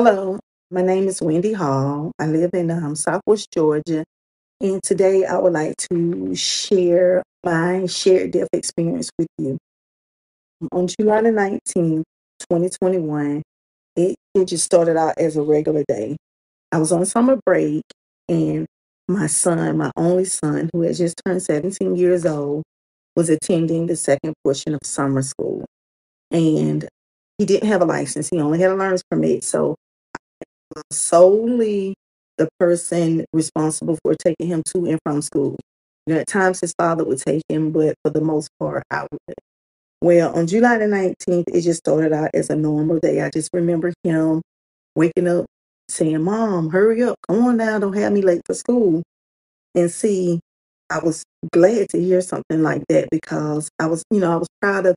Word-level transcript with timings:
Hello, 0.00 0.38
my 0.70 0.80
name 0.80 1.08
is 1.08 1.20
Wendy 1.20 1.52
Hall. 1.52 2.12
I 2.20 2.28
live 2.28 2.50
in 2.54 2.70
um, 2.70 2.94
Southwest 2.94 3.48
Georgia, 3.52 4.04
and 4.60 4.80
today 4.80 5.24
I 5.24 5.38
would 5.38 5.52
like 5.52 5.74
to 5.90 6.36
share 6.36 7.24
my 7.44 7.84
shared 7.86 8.30
death 8.30 8.46
experience 8.52 9.10
with 9.18 9.26
you. 9.38 9.58
On 10.70 10.86
July 10.86 11.22
the 11.22 11.30
19th, 11.30 12.04
2021, 12.48 13.42
it, 13.96 14.14
it 14.36 14.44
just 14.44 14.64
started 14.64 14.96
out 14.96 15.18
as 15.18 15.36
a 15.36 15.42
regular 15.42 15.82
day. 15.88 16.16
I 16.70 16.78
was 16.78 16.92
on 16.92 17.04
summer 17.04 17.40
break, 17.44 17.82
and 18.28 18.66
my 19.08 19.26
son, 19.26 19.78
my 19.78 19.90
only 19.96 20.26
son, 20.26 20.70
who 20.72 20.82
had 20.82 20.94
just 20.94 21.20
turned 21.26 21.42
17 21.42 21.96
years 21.96 22.24
old, 22.24 22.62
was 23.16 23.30
attending 23.30 23.88
the 23.88 23.96
second 23.96 24.34
portion 24.44 24.74
of 24.74 24.80
summer 24.84 25.22
school. 25.22 25.64
And 26.30 26.88
he 27.36 27.44
didn't 27.44 27.68
have 27.68 27.82
a 27.82 27.84
license, 27.84 28.28
he 28.28 28.40
only 28.40 28.60
had 28.60 28.70
a 28.70 28.76
learner's 28.76 29.02
permit. 29.10 29.42
So 29.42 29.74
solely 30.92 31.94
the 32.36 32.48
person 32.58 33.24
responsible 33.32 33.98
for 34.02 34.14
taking 34.14 34.46
him 34.48 34.62
to 34.74 34.86
and 34.86 34.98
from 35.04 35.22
school. 35.22 35.56
You 36.06 36.14
know, 36.14 36.20
at 36.20 36.26
times 36.26 36.60
his 36.60 36.74
father 36.78 37.04
would 37.04 37.18
take 37.18 37.42
him, 37.48 37.72
but 37.72 37.94
for 38.04 38.10
the 38.10 38.20
most 38.20 38.48
part, 38.58 38.82
I 38.90 39.02
would. 39.10 39.34
Well, 40.00 40.34
on 40.34 40.46
July 40.46 40.78
the 40.78 40.86
19th, 40.86 41.44
it 41.52 41.62
just 41.62 41.80
started 41.80 42.12
out 42.12 42.30
as 42.34 42.50
a 42.50 42.56
normal 42.56 42.98
day. 43.00 43.20
I 43.20 43.30
just 43.30 43.50
remember 43.52 43.92
him 44.04 44.42
waking 44.94 45.28
up 45.28 45.46
saying, 45.88 46.22
Mom, 46.22 46.70
hurry 46.70 47.02
up, 47.02 47.16
come 47.28 47.44
on 47.44 47.56
now, 47.56 47.78
don't 47.78 47.96
have 47.96 48.12
me 48.12 48.22
late 48.22 48.42
for 48.46 48.54
school. 48.54 49.02
And 49.74 49.90
see, 49.90 50.40
I 50.90 51.00
was 51.00 51.24
glad 51.52 51.88
to 51.90 52.00
hear 52.00 52.20
something 52.20 52.62
like 52.62 52.84
that 52.88 53.08
because 53.10 53.68
I 53.78 53.86
was, 53.86 54.02
you 54.10 54.20
know, 54.20 54.32
I 54.32 54.36
was 54.36 54.48
proud 54.60 54.86
of 54.86 54.94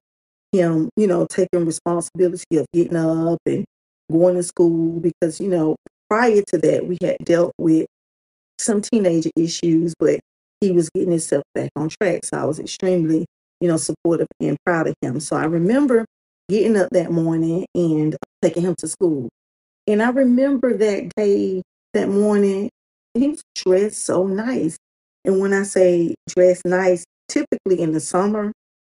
him, 0.51 0.89
you 0.95 1.07
know, 1.07 1.25
taking 1.29 1.65
responsibility 1.65 2.57
of 2.57 2.65
getting 2.73 2.95
up 2.95 3.39
and 3.45 3.65
going 4.11 4.35
to 4.35 4.43
school 4.43 4.99
because, 4.99 5.39
you 5.39 5.49
know, 5.49 5.75
prior 6.09 6.41
to 6.47 6.57
that, 6.59 6.87
we 6.87 6.97
had 7.01 7.17
dealt 7.23 7.53
with 7.57 7.87
some 8.59 8.81
teenager 8.81 9.31
issues, 9.35 9.93
but 9.99 10.19
he 10.59 10.71
was 10.71 10.89
getting 10.89 11.11
himself 11.11 11.43
back 11.55 11.71
on 11.75 11.89
track. 11.89 12.25
So 12.25 12.37
I 12.37 12.45
was 12.45 12.59
extremely, 12.59 13.25
you 13.59 13.67
know, 13.67 13.77
supportive 13.77 14.27
and 14.39 14.57
proud 14.65 14.87
of 14.87 14.95
him. 15.01 15.19
So 15.19 15.35
I 15.35 15.45
remember 15.45 16.05
getting 16.49 16.77
up 16.77 16.89
that 16.91 17.11
morning 17.11 17.65
and 17.73 18.15
taking 18.41 18.63
him 18.63 18.75
to 18.79 18.87
school. 18.87 19.29
And 19.87 20.03
I 20.03 20.09
remember 20.09 20.77
that 20.77 21.11
day, 21.15 21.61
that 21.93 22.09
morning, 22.09 22.69
he 23.13 23.29
was 23.29 23.41
dressed 23.55 24.05
so 24.05 24.27
nice. 24.27 24.77
And 25.25 25.39
when 25.39 25.53
I 25.53 25.63
say 25.63 26.15
dressed 26.29 26.65
nice, 26.65 27.03
typically 27.27 27.81
in 27.81 27.91
the 27.91 27.99
summer, 27.99 28.51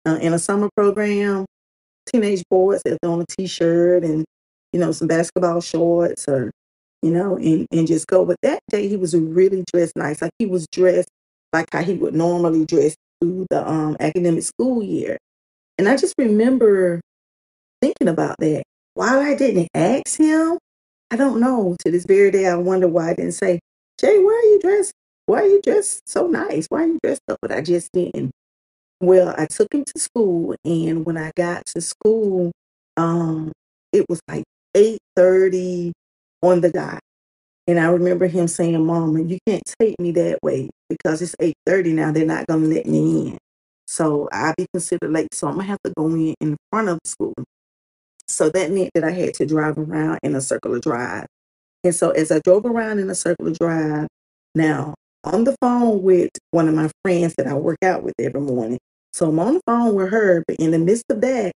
uh, 0.06 0.18
in 0.20 0.32
a 0.32 0.38
summer 0.38 0.68
program, 0.76 1.46
teenage 2.06 2.42
boys 2.50 2.82
have 2.86 2.98
on 3.04 3.20
a 3.20 3.26
t-shirt 3.26 4.04
and 4.04 4.24
you 4.72 4.80
know 4.80 4.92
some 4.92 5.08
basketball 5.08 5.60
shorts 5.60 6.28
or 6.28 6.50
you 7.02 7.10
know 7.10 7.36
and 7.36 7.66
and 7.72 7.86
just 7.86 8.06
go. 8.06 8.24
But 8.24 8.36
that 8.42 8.60
day 8.70 8.88
he 8.88 8.96
was 8.96 9.14
really 9.14 9.64
dressed 9.72 9.96
nice. 9.96 10.22
Like 10.22 10.32
he 10.38 10.46
was 10.46 10.66
dressed 10.72 11.08
like 11.52 11.68
how 11.72 11.82
he 11.82 11.94
would 11.94 12.14
normally 12.14 12.64
dress 12.64 12.96
through 13.20 13.46
the 13.50 13.68
um 13.68 13.96
academic 14.00 14.42
school 14.44 14.82
year. 14.82 15.18
And 15.78 15.88
i 15.88 15.96
just 15.96 16.14
remember 16.18 17.00
thinking 17.80 18.08
about 18.08 18.36
that. 18.40 18.62
Why 18.94 19.30
i 19.32 19.34
didn't 19.34 19.68
ask 19.74 20.18
him 20.18 20.58
i 21.10 21.16
don't 21.16 21.40
know 21.40 21.76
to 21.80 21.90
this 21.90 22.04
very 22.04 22.30
day 22.30 22.46
i 22.46 22.54
wonder 22.54 22.88
why 22.88 23.10
i 23.10 23.14
didn't 23.14 23.32
say 23.32 23.58
jay 24.00 24.18
why 24.18 24.32
are 24.32 24.50
you 24.52 24.60
dressed 24.60 24.92
why 25.26 25.42
are 25.42 25.46
you 25.46 25.62
dressed 25.62 26.08
so 26.08 26.26
nice? 26.26 26.66
Why 26.68 26.84
are 26.84 26.86
you 26.86 26.98
dressed 27.02 27.22
up? 27.28 27.38
But 27.40 27.52
i 27.52 27.60
just 27.60 27.90
didn't. 27.92 28.32
Well, 29.00 29.34
I 29.36 29.46
took 29.46 29.72
him 29.74 29.84
to 29.84 29.98
school, 29.98 30.54
and 30.64 31.04
when 31.04 31.16
I 31.16 31.32
got 31.36 31.66
to 31.74 31.80
school, 31.80 32.52
um, 32.96 33.52
it 33.92 34.06
was 34.08 34.20
like 34.28 34.44
8:30 34.74 35.92
on 36.42 36.60
the 36.60 36.70
dot. 36.70 37.00
And 37.66 37.78
I 37.78 37.86
remember 37.86 38.26
him 38.26 38.48
saying, 38.48 38.84
Mama, 38.84 39.22
you 39.22 39.38
can't 39.46 39.62
take 39.80 39.98
me 40.00 40.10
that 40.12 40.38
way 40.42 40.70
because 40.88 41.22
it's 41.22 41.36
8:30 41.40 41.92
now. 41.92 42.12
They're 42.12 42.26
not 42.26 42.46
gonna 42.46 42.66
let 42.66 42.86
me 42.86 43.28
in. 43.28 43.38
So 43.86 44.28
I'll 44.32 44.54
be 44.56 44.66
considered 44.72 45.12
late. 45.12 45.34
So 45.34 45.48
I'm 45.48 45.54
gonna 45.54 45.66
have 45.66 45.82
to 45.84 45.92
go 45.96 46.06
in 46.08 46.34
in 46.40 46.56
front 46.70 46.88
of 46.88 46.98
the 47.02 47.08
school. 47.08 47.34
So 48.28 48.48
that 48.50 48.70
meant 48.72 48.90
that 48.94 49.04
I 49.04 49.10
had 49.10 49.34
to 49.34 49.46
drive 49.46 49.78
around 49.78 50.20
in 50.22 50.34
a 50.34 50.40
circular 50.40 50.80
drive. 50.80 51.26
And 51.84 51.94
so 51.94 52.10
as 52.10 52.30
I 52.32 52.40
drove 52.40 52.64
around 52.64 52.98
in 52.98 53.10
a 53.10 53.14
circular 53.14 53.52
drive, 53.52 54.08
now 54.54 54.94
on 55.24 55.44
the 55.44 55.56
phone 55.60 56.02
with 56.02 56.30
one 56.50 56.68
of 56.68 56.74
my 56.74 56.90
friends 57.02 57.34
that 57.38 57.46
I 57.46 57.54
work 57.54 57.78
out 57.84 58.02
with 58.02 58.14
every 58.18 58.40
morning. 58.40 58.78
So 59.12 59.28
I'm 59.28 59.38
on 59.38 59.54
the 59.54 59.60
phone 59.66 59.94
with 59.94 60.10
her, 60.10 60.44
but 60.46 60.56
in 60.56 60.70
the 60.70 60.78
midst 60.78 61.04
of 61.10 61.20
that, 61.20 61.52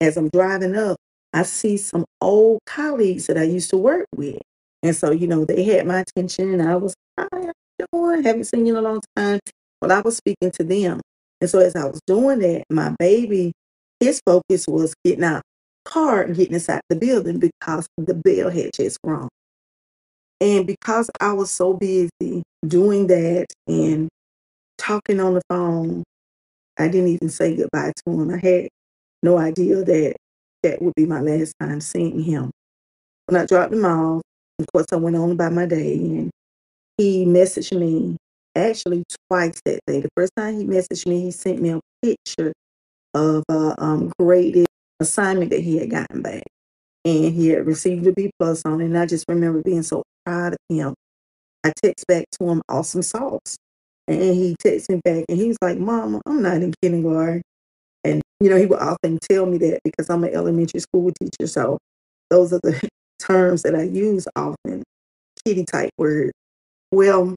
as 0.00 0.16
I'm 0.16 0.28
driving 0.28 0.76
up, 0.76 0.96
I 1.38 1.44
see 1.44 1.76
some 1.76 2.04
old 2.20 2.58
colleagues 2.66 3.28
that 3.28 3.38
I 3.38 3.44
used 3.44 3.70
to 3.70 3.76
work 3.76 4.06
with. 4.16 4.40
And 4.82 4.96
so, 4.96 5.12
you 5.12 5.28
know, 5.28 5.44
they 5.44 5.62
had 5.62 5.86
my 5.86 6.00
attention 6.00 6.52
and 6.52 6.60
I 6.60 6.74
was, 6.74 6.94
hi, 7.16 7.28
how 7.30 7.52
you 7.78 7.86
doing? 7.92 8.24
Haven't 8.24 8.42
seen 8.42 8.66
you 8.66 8.76
in 8.76 8.84
a 8.84 8.88
long 8.88 9.00
time. 9.14 9.38
Well, 9.80 9.92
I 9.92 10.00
was 10.00 10.16
speaking 10.16 10.50
to 10.50 10.64
them. 10.64 11.00
And 11.40 11.48
so 11.48 11.60
as 11.60 11.76
I 11.76 11.84
was 11.84 12.00
doing 12.08 12.40
that, 12.40 12.64
my 12.70 12.92
baby, 12.98 13.52
his 14.00 14.20
focus 14.26 14.66
was 14.66 14.94
getting 15.04 15.22
out 15.22 15.42
the 15.84 15.90
car 15.92 16.22
and 16.22 16.34
getting 16.34 16.54
inside 16.54 16.80
the 16.90 16.96
building 16.96 17.38
because 17.38 17.86
the 17.96 18.14
bell 18.14 18.50
had 18.50 18.72
just 18.72 18.98
rung. 19.04 19.28
And 20.40 20.66
because 20.66 21.08
I 21.20 21.34
was 21.34 21.52
so 21.52 21.72
busy 21.72 22.42
doing 22.66 23.06
that 23.06 23.46
and 23.68 24.08
talking 24.76 25.20
on 25.20 25.34
the 25.34 25.42
phone, 25.48 26.02
I 26.76 26.88
didn't 26.88 27.10
even 27.10 27.28
say 27.28 27.54
goodbye 27.54 27.92
to 28.04 28.12
him. 28.12 28.30
I 28.34 28.38
had 28.38 28.68
no 29.22 29.38
idea 29.38 29.84
that 29.84 30.16
that 30.62 30.82
would 30.82 30.94
be 30.94 31.06
my 31.06 31.20
last 31.20 31.54
time 31.60 31.80
seeing 31.80 32.22
him. 32.22 32.50
When 33.26 33.40
I 33.40 33.46
dropped 33.46 33.72
him 33.72 33.84
off, 33.84 34.22
of 34.58 34.66
course, 34.72 34.86
I 34.92 34.96
went 34.96 35.16
on 35.16 35.32
about 35.32 35.52
my 35.52 35.66
day 35.66 35.94
and 35.94 36.30
he 36.96 37.24
messaged 37.24 37.78
me 37.78 38.16
actually 38.56 39.04
twice 39.28 39.60
that 39.64 39.80
day. 39.86 40.00
The 40.00 40.08
first 40.16 40.32
time 40.36 40.58
he 40.58 40.66
messaged 40.66 41.06
me, 41.06 41.20
he 41.20 41.30
sent 41.30 41.60
me 41.60 41.70
a 41.70 41.80
picture 42.02 42.52
of 43.14 43.44
a 43.48 43.74
um, 43.78 44.12
graded 44.18 44.66
assignment 45.00 45.50
that 45.50 45.60
he 45.60 45.78
had 45.78 45.90
gotten 45.90 46.22
back. 46.22 46.42
And 47.04 47.32
he 47.32 47.48
had 47.48 47.66
received 47.66 48.06
a 48.06 48.12
B 48.12 48.30
plus 48.38 48.62
on 48.64 48.80
it. 48.80 48.86
And 48.86 48.98
I 48.98 49.06
just 49.06 49.24
remember 49.28 49.62
being 49.62 49.82
so 49.82 50.02
proud 50.26 50.54
of 50.54 50.58
him. 50.68 50.94
I 51.64 51.72
text 51.82 52.06
back 52.06 52.24
to 52.38 52.48
him 52.48 52.62
awesome 52.68 53.02
sauce. 53.02 53.56
And 54.06 54.20
he 54.20 54.56
texted 54.62 54.90
me 54.90 55.00
back 55.04 55.24
and 55.28 55.38
he 55.38 55.48
was 55.48 55.58
like, 55.62 55.78
Mama, 55.78 56.20
I'm 56.26 56.42
not 56.42 56.56
in 56.56 56.74
kindergarten. 56.82 57.42
You 58.40 58.50
know, 58.50 58.56
he 58.56 58.66
would 58.66 58.78
often 58.78 59.18
tell 59.18 59.46
me 59.46 59.58
that 59.58 59.80
because 59.84 60.08
I'm 60.08 60.24
an 60.24 60.34
elementary 60.34 60.80
school 60.80 61.10
teacher. 61.20 61.46
So 61.46 61.78
those 62.30 62.52
are 62.52 62.60
the 62.62 62.88
terms 63.18 63.62
that 63.62 63.74
I 63.74 63.82
use 63.82 64.28
often, 64.36 64.84
kitty 65.44 65.64
type 65.64 65.90
words. 65.98 66.32
Well, 66.92 67.34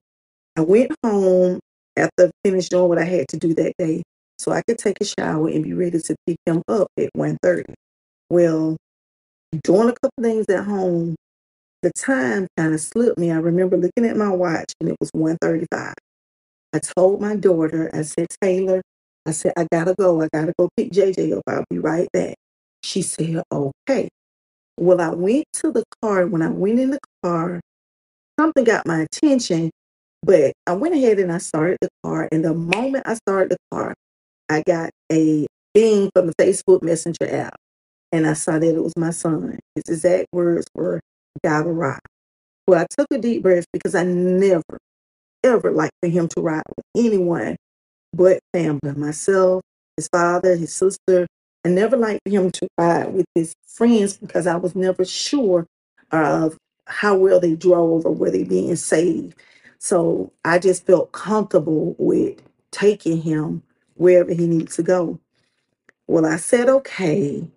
I 0.57 0.61
went 0.61 0.91
home 1.03 1.59
after 1.97 2.31
finished 2.43 2.71
doing 2.71 2.89
what 2.89 2.97
I 2.99 3.05
had 3.05 3.27
to 3.29 3.37
do 3.37 3.53
that 3.55 3.73
day 3.77 4.03
so 4.37 4.51
I 4.51 4.61
could 4.67 4.77
take 4.77 4.97
a 5.01 5.05
shower 5.05 5.47
and 5.49 5.63
be 5.63 5.73
ready 5.73 5.99
to 5.99 6.15
pick 6.25 6.37
him 6.45 6.63
up 6.67 6.87
at 6.97 7.09
1.30. 7.15 7.73
Well, 8.29 8.77
doing 9.63 9.89
a 9.89 9.93
couple 9.93 10.11
things 10.21 10.47
at 10.49 10.65
home, 10.65 11.15
the 11.81 11.91
time 11.97 12.47
kind 12.57 12.73
of 12.73 12.79
slipped 12.81 13.17
me. 13.17 13.31
I 13.31 13.37
remember 13.37 13.77
looking 13.77 14.05
at 14.05 14.17
my 14.17 14.29
watch 14.29 14.73
and 14.79 14.89
it 14.89 14.97
was 14.99 15.11
1.35. 15.11 15.93
I 16.73 16.79
told 16.79 17.21
my 17.21 17.35
daughter, 17.35 17.89
I 17.93 18.03
said, 18.03 18.27
Taylor, 18.41 18.81
I 19.25 19.31
said, 19.31 19.53
I 19.57 19.67
gotta 19.71 19.93
go. 19.95 20.21
I 20.21 20.29
gotta 20.33 20.53
go 20.57 20.69
pick 20.75 20.91
JJ 20.91 21.37
up. 21.37 21.43
I'll 21.47 21.63
be 21.69 21.79
right 21.79 22.07
back. 22.11 22.35
She 22.83 23.01
said, 23.01 23.43
okay. 23.51 24.09
Well, 24.77 24.99
I 24.99 25.09
went 25.09 25.45
to 25.55 25.71
the 25.71 25.83
car. 26.01 26.25
When 26.25 26.41
I 26.41 26.49
went 26.49 26.79
in 26.79 26.91
the 26.91 26.99
car, 27.23 27.61
something 28.39 28.63
got 28.63 28.87
my 28.87 29.01
attention, 29.01 29.69
but 30.23 30.53
I 30.65 30.73
went 30.73 30.95
ahead 30.95 31.19
and 31.19 31.31
I 31.31 31.37
started 31.37 31.77
the 31.81 31.89
car. 32.03 32.27
And 32.31 32.43
the 32.43 32.53
moment 32.53 33.05
I 33.07 33.13
started 33.15 33.51
the 33.51 33.57
car, 33.71 33.93
I 34.49 34.63
got 34.65 34.89
a 35.11 35.45
thing 35.75 36.09
from 36.15 36.27
the 36.27 36.33
Facebook 36.35 36.81
Messenger 36.81 37.27
app. 37.29 37.55
And 38.11 38.27
I 38.27 38.33
saw 38.33 38.59
that 38.59 38.75
it 38.75 38.83
was 38.83 38.93
my 38.97 39.11
son. 39.11 39.59
His 39.75 39.83
exact 39.87 40.27
words 40.33 40.67
were, 40.75 40.99
gotta 41.43 41.69
ride. 41.69 41.99
Well, 42.67 42.81
I 42.81 42.87
took 42.89 43.07
a 43.11 43.17
deep 43.19 43.43
breath 43.43 43.65
because 43.71 43.95
I 43.95 44.03
never, 44.03 44.79
ever 45.43 45.71
liked 45.71 45.93
for 46.01 46.09
him 46.09 46.27
to 46.29 46.41
ride 46.41 46.63
with 46.75 47.05
anyone 47.05 47.55
but 48.13 48.39
family, 48.53 48.93
myself, 48.95 49.61
his 49.97 50.07
father, 50.07 50.55
his 50.55 50.73
sister. 50.73 51.27
I 51.63 51.69
never 51.69 51.95
liked 51.95 52.27
him 52.27 52.51
to 52.51 52.67
ride 52.77 53.13
with 53.13 53.25
his 53.35 53.53
friends 53.67 54.17
because 54.17 54.47
I 54.47 54.55
was 54.55 54.75
never 54.75 55.05
sure 55.05 55.67
of 56.11 56.57
how 56.85 57.15
well 57.15 57.39
they 57.39 57.55
drove 57.55 58.05
or 58.05 58.13
were 58.13 58.31
they 58.31 58.43
being 58.43 58.75
safe. 58.75 59.33
So 59.79 60.31
I 60.43 60.59
just 60.59 60.85
felt 60.85 61.11
comfortable 61.11 61.95
with 61.97 62.41
taking 62.71 63.21
him 63.21 63.63
wherever 63.95 64.33
he 64.33 64.47
needs 64.47 64.75
to 64.77 64.83
go. 64.83 65.19
Well, 66.07 66.25
I 66.25 66.37
said 66.37 66.67
okay. 66.69 67.47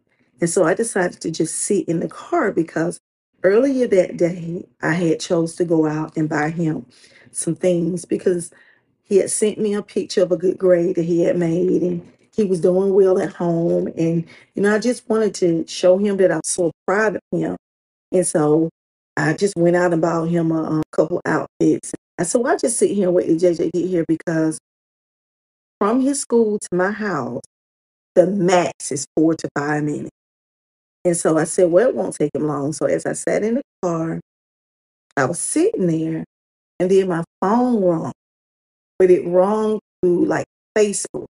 And 0.40 0.50
so 0.50 0.64
I 0.64 0.74
decided 0.74 1.20
to 1.22 1.30
just 1.30 1.56
sit 1.56 1.88
in 1.88 2.00
the 2.00 2.08
car 2.08 2.52
because 2.52 3.00
earlier 3.42 3.86
that 3.88 4.16
day 4.16 4.66
I 4.82 4.92
had 4.92 5.20
chose 5.20 5.54
to 5.56 5.64
go 5.64 5.86
out 5.86 6.16
and 6.16 6.28
buy 6.28 6.50
him 6.50 6.86
some 7.32 7.54
things 7.54 8.04
because 8.04 8.50
he 9.04 9.18
had 9.18 9.30
sent 9.30 9.58
me 9.58 9.74
a 9.74 9.82
picture 9.82 10.22
of 10.22 10.32
a 10.32 10.36
good 10.36 10.58
grade 10.58 10.96
that 10.96 11.04
he 11.04 11.22
had 11.22 11.36
made 11.36 11.82
and 11.82 12.12
he 12.34 12.44
was 12.44 12.60
doing 12.60 12.92
well 12.92 13.18
at 13.20 13.32
home. 13.32 13.86
And, 13.96 14.24
you 14.54 14.62
know, 14.62 14.74
I 14.74 14.78
just 14.78 15.08
wanted 15.08 15.34
to 15.36 15.66
show 15.68 15.98
him 15.98 16.16
that 16.16 16.32
I 16.32 16.36
was 16.36 16.48
so 16.48 16.72
proud 16.86 17.16
of 17.16 17.22
him. 17.30 17.56
And 18.10 18.26
so 18.26 18.70
I 19.16 19.34
just 19.34 19.56
went 19.56 19.76
out 19.76 19.92
and 19.92 20.02
bought 20.02 20.24
him 20.24 20.50
a, 20.50 20.80
a 20.80 20.82
couple 20.90 21.20
outfits. 21.24 21.92
Said, 22.20 22.40
well, 22.40 22.54
I 22.54 22.56
just 22.56 22.78
sit 22.78 22.90
here 22.90 23.08
and 23.08 23.14
wait 23.14 23.26
till 23.26 23.36
JJ 23.36 23.72
get 23.72 23.86
here 23.88 24.04
because 24.08 24.58
from 25.78 26.00
his 26.00 26.20
school 26.20 26.58
to 26.58 26.68
my 26.72 26.90
house, 26.90 27.42
the 28.14 28.26
max 28.26 28.92
is 28.92 29.06
four 29.16 29.34
to 29.34 29.48
five 29.56 29.82
minutes. 29.82 30.10
And 31.04 31.16
so 31.16 31.36
I 31.36 31.44
said, 31.44 31.70
well, 31.70 31.88
it 31.88 31.94
won't 31.94 32.14
take 32.14 32.34
him 32.34 32.46
long. 32.46 32.72
So 32.72 32.86
as 32.86 33.04
I 33.04 33.12
sat 33.12 33.42
in 33.42 33.56
the 33.56 33.62
car, 33.82 34.20
I 35.16 35.26
was 35.26 35.38
sitting 35.38 35.86
there 35.86 36.24
and 36.80 36.90
then 36.90 37.08
my 37.08 37.22
phone 37.40 37.82
rung, 37.82 38.12
but 38.98 39.10
it 39.10 39.26
rung 39.26 39.80
through 40.02 40.26
like 40.26 40.46
Facebook. 40.76 41.26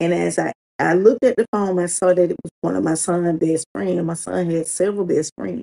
And 0.00 0.14
as 0.14 0.38
I, 0.38 0.52
I 0.78 0.94
looked 0.94 1.24
at 1.24 1.36
the 1.36 1.46
phone, 1.52 1.78
I 1.78 1.86
saw 1.86 2.08
that 2.14 2.30
it 2.30 2.36
was 2.42 2.50
one 2.60 2.76
of 2.76 2.84
my 2.84 2.94
son's 2.94 3.38
best 3.38 3.66
friends. 3.74 4.02
My 4.02 4.14
son 4.14 4.50
had 4.50 4.66
several 4.66 5.04
best 5.04 5.32
friends, 5.36 5.62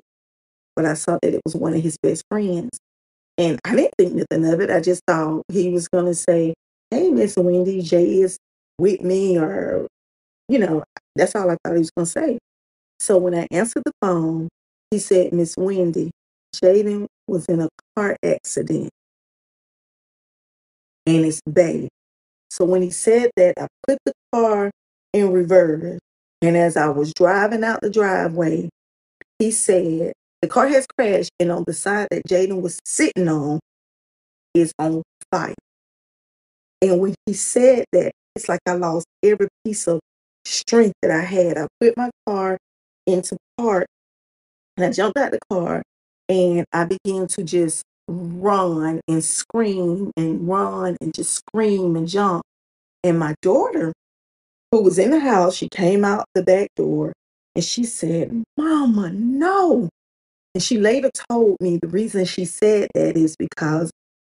but 0.74 0.84
I 0.84 0.94
saw 0.94 1.18
that 1.22 1.34
it 1.34 1.40
was 1.44 1.54
one 1.54 1.74
of 1.74 1.82
his 1.82 1.96
best 2.02 2.22
friends. 2.30 2.78
And 3.38 3.58
I 3.64 3.76
didn't 3.76 3.94
think 3.98 4.14
nothing 4.14 4.52
of 4.52 4.60
it. 4.60 4.70
I 4.70 4.80
just 4.80 5.02
thought 5.06 5.42
he 5.50 5.70
was 5.70 5.88
going 5.88 6.06
to 6.06 6.14
say, 6.14 6.54
Hey, 6.90 7.10
Miss 7.10 7.36
Wendy, 7.36 7.82
Jay 7.82 8.20
is 8.20 8.38
with 8.78 9.00
me, 9.00 9.38
or, 9.38 9.86
you 10.48 10.58
know, 10.58 10.84
that's 11.16 11.34
all 11.34 11.50
I 11.50 11.56
thought 11.64 11.74
he 11.74 11.80
was 11.80 11.90
going 11.96 12.06
to 12.06 12.12
say. 12.12 12.38
So 13.00 13.18
when 13.18 13.34
I 13.34 13.46
answered 13.50 13.82
the 13.84 13.92
phone, 14.00 14.48
he 14.90 14.98
said, 14.98 15.32
Miss 15.32 15.56
Wendy, 15.56 16.10
Jaden 16.54 17.06
was 17.26 17.46
in 17.46 17.60
a 17.60 17.68
car 17.96 18.16
accident 18.24 18.90
and 21.06 21.24
it's 21.24 21.40
bad. 21.46 21.88
So 22.50 22.64
when 22.64 22.82
he 22.82 22.90
said 22.90 23.30
that, 23.36 23.54
I 23.58 23.66
put 23.86 23.98
the 24.04 24.12
car 24.32 24.70
in 25.12 25.32
reverse. 25.32 25.98
And 26.42 26.56
as 26.56 26.76
I 26.76 26.88
was 26.88 27.12
driving 27.14 27.64
out 27.64 27.80
the 27.80 27.90
driveway, 27.90 28.68
he 29.38 29.50
said, 29.50 30.12
The 30.42 30.48
car 30.48 30.68
has 30.68 30.86
crashed, 30.86 31.30
and 31.40 31.50
on 31.50 31.64
the 31.66 31.72
side 31.72 32.08
that 32.10 32.26
Jaden 32.28 32.60
was 32.60 32.78
sitting 32.84 33.28
on 33.28 33.58
is 34.54 34.72
on 34.78 35.02
fire. 35.30 35.54
And 36.82 37.00
when 37.00 37.14
he 37.24 37.32
said 37.32 37.84
that, 37.92 38.12
it's 38.34 38.48
like 38.48 38.60
I 38.66 38.72
lost 38.72 39.06
every 39.22 39.48
piece 39.64 39.86
of 39.88 40.00
strength 40.44 40.94
that 41.02 41.10
I 41.10 41.22
had. 41.22 41.58
I 41.58 41.66
put 41.80 41.96
my 41.96 42.10
car 42.26 42.58
into 43.06 43.36
park 43.56 43.86
and 44.76 44.84
I 44.86 44.92
jumped 44.92 45.16
out 45.16 45.32
the 45.32 45.38
car 45.50 45.82
and 46.28 46.64
I 46.72 46.84
began 46.84 47.26
to 47.28 47.42
just 47.44 47.82
run 48.08 49.00
and 49.08 49.24
scream 49.24 50.12
and 50.16 50.48
run 50.48 50.96
and 51.00 51.14
just 51.14 51.34
scream 51.34 51.96
and 51.96 52.08
jump. 52.08 52.42
And 53.02 53.18
my 53.18 53.34
daughter, 53.42 53.92
who 54.72 54.82
was 54.82 54.98
in 54.98 55.10
the 55.10 55.20
house, 55.20 55.54
she 55.54 55.68
came 55.68 56.04
out 56.04 56.26
the 56.34 56.42
back 56.42 56.68
door 56.76 57.12
and 57.54 57.64
she 57.64 57.84
said, 57.84 58.44
Mama, 58.56 59.10
no. 59.12 59.88
And 60.54 60.62
she 60.62 60.78
later 60.78 61.10
told 61.30 61.56
me 61.60 61.78
the 61.78 61.88
reason 61.88 62.24
she 62.24 62.44
said 62.44 62.88
that 62.94 63.16
is 63.16 63.36
because 63.36 63.90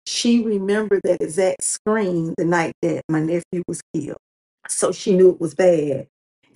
she 0.07 0.43
remembered 0.43 1.03
that 1.05 1.23
exact 1.23 1.63
scream 1.63 2.35
the 2.39 2.45
night 2.45 2.73
that 2.83 3.03
my 3.09 3.21
nephew 3.21 3.63
was 3.69 3.81
killed. 3.95 4.17
So 4.69 4.91
she 4.91 5.15
knew 5.15 5.31
it 5.31 5.41
was 5.41 5.55
bad. 5.55 6.07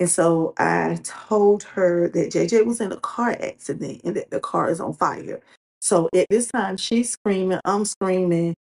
And 0.01 0.11
so 0.11 0.55
I 0.59 0.99
told 1.05 1.63
her 1.65 2.09
that 2.09 2.33
JJ 2.33 2.67
was 2.67 2.81
in 2.81 2.93
a 2.93 2.97
car 2.97 3.37
accident 3.41 4.01
and 4.05 4.17
that 4.17 4.31
the 4.31 4.41
car 4.41 4.71
is 4.71 4.81
on 4.81 4.95
fire. 4.95 5.41
So 5.83 6.11
at 6.15 6.29
this 6.31 6.49
time, 6.49 6.79
she's 6.79 7.13
screaming, 7.13 7.61
I'm 7.67 7.87
screaming, 7.87 8.55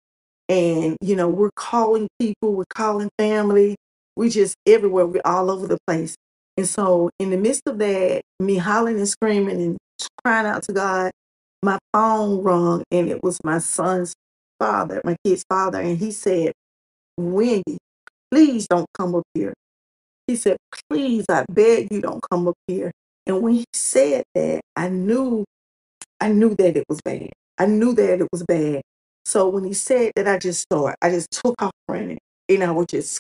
and 0.48 0.98
you 1.02 1.16
know, 1.16 1.28
we're 1.28 1.52
calling 1.56 2.08
people, 2.20 2.54
we're 2.54 2.64
calling 2.74 3.10
family, 3.19 3.76
we 4.16 4.30
just 4.30 4.56
everywhere, 4.66 5.06
we're 5.06 5.22
all 5.24 5.50
over 5.50 5.69
the 5.69 5.78
place. 5.86 6.16
And 6.58 6.69
so, 6.69 7.10
in 7.20 7.30
the 7.30 7.38
midst 7.38 7.62
of 7.66 7.78
that, 7.78 8.22
me 8.40 8.56
hollering 8.58 8.98
and 8.98 9.08
screaming 9.08 9.62
and 9.62 9.78
crying 10.24 10.46
out 10.46 10.64
to 10.64 10.74
God, 10.74 11.12
my 11.62 11.78
phone 11.94 12.42
rung 12.42 12.84
and 12.92 13.08
it 13.10 13.22
was 13.25 13.38
my 13.44 13.58
son's 13.58 14.14
father, 14.60 15.02
my 15.04 15.16
kid's 15.25 15.44
father, 15.48 15.80
and 15.80 15.98
he 15.98 16.12
said, 16.12 16.52
Wendy, 17.18 17.78
please 18.32 18.68
don't 18.68 18.88
come 18.94 19.14
up 19.16 19.25
here. 19.34 19.54
He 20.28 20.36
said, 20.36 20.56
Please, 20.90 21.26
I 21.30 21.44
beg 21.50 21.92
you, 21.92 22.00
don't 22.00 22.22
come 22.30 22.48
up 22.48 22.56
here. 22.68 22.92
And 23.26 23.42
when 23.42 23.54
he 23.54 23.66
said 23.75 24.25
that, 24.34 24.62
I 24.76 24.88
knew, 24.88 25.44
I 26.22 26.28
knew 26.28 26.54
that 26.54 26.76
it 26.76 26.84
was 26.88 27.00
bad. 27.00 27.30
I 27.58 27.66
knew 27.66 27.92
that 27.94 28.20
it 28.20 28.28
was 28.30 28.44
bad. 28.44 28.82
So 29.24 29.48
when 29.48 29.64
he 29.64 29.72
said 29.72 30.12
that, 30.14 30.28
I 30.28 30.38
just 30.38 30.60
started, 30.60 30.94
I 31.02 31.10
just 31.10 31.32
took 31.32 31.60
off 31.60 31.72
running. 31.88 32.19
And 32.48 32.62
I 32.62 32.70
was 32.70 32.86
just, 32.88 33.19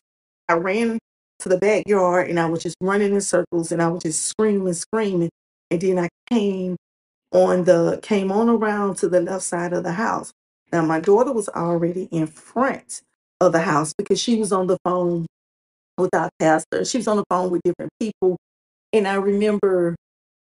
I 0.48 0.52
ran 0.54 1.00
to 1.40 1.48
the 1.48 1.58
backyard 1.58 2.30
and 2.30 2.38
I 2.38 2.46
was 2.46 2.62
just 2.62 2.76
running 2.80 3.12
in 3.12 3.20
circles 3.20 3.72
and 3.72 3.82
I 3.82 3.88
was 3.88 4.04
just 4.04 4.24
screaming, 4.26 4.72
screaming. 4.74 5.30
And 5.72 5.80
then 5.80 5.98
I 5.98 6.08
came 6.30 6.76
on 7.32 7.64
the, 7.64 7.98
came 8.04 8.30
on 8.30 8.48
around 8.48 8.98
to 8.98 9.08
the 9.08 9.20
left 9.20 9.42
side 9.42 9.72
of 9.72 9.82
the 9.82 9.94
house. 9.94 10.30
Now 10.70 10.84
my 10.84 11.00
daughter 11.00 11.32
was 11.32 11.48
already 11.48 12.04
in 12.12 12.28
front 12.28 13.00
of 13.40 13.50
the 13.50 13.62
house 13.62 13.94
because 13.98 14.20
she 14.20 14.36
was 14.36 14.52
on 14.52 14.68
the 14.68 14.78
phone 14.84 15.26
with 15.98 16.14
our 16.14 16.30
pastor. 16.38 16.84
She 16.84 16.98
was 16.98 17.08
on 17.08 17.16
the 17.16 17.24
phone 17.28 17.50
with 17.50 17.62
different 17.64 17.90
people. 17.98 18.36
And 18.92 19.08
I 19.08 19.14
remember 19.14 19.96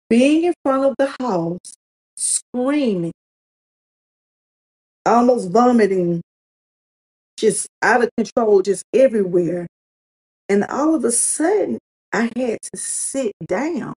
being 0.10 0.46
in 0.46 0.54
front 0.63 0.86
of 0.86 0.96
the 0.98 1.13
house, 1.19 1.60
screaming, 2.16 3.12
almost 5.06 5.52
vomiting, 5.52 6.22
just 7.38 7.68
out 7.82 8.04
of 8.04 8.10
control, 8.18 8.62
just 8.62 8.84
everywhere. 8.94 9.68
And 10.50 10.64
all 10.66 10.96
of 10.96 11.04
a 11.06 11.12
sudden, 11.12 11.80
I 12.14 12.32
had 12.36 12.60
to 12.62 12.78
sit 12.78 13.34
down 13.46 13.94